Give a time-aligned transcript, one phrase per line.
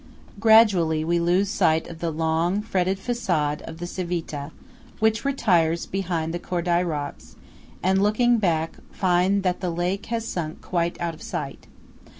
[0.39, 4.49] Gradually we lose sight of the long, fretted façade of the Civita,
[4.97, 7.35] which retires behind the Coldai rocks,
[7.83, 11.67] and, looking back, find that the lake has sunk quite out of sight.